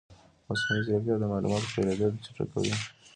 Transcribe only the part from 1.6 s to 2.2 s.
خپرېدل